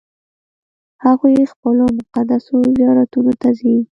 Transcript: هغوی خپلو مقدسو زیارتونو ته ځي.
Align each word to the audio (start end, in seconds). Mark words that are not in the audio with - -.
هغوی 1.05 1.49
خپلو 1.53 1.83
مقدسو 1.97 2.55
زیارتونو 2.77 3.33
ته 3.41 3.49
ځي. 3.59 3.75